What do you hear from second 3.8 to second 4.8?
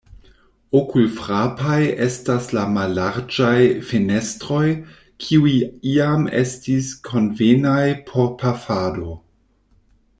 fenestroj,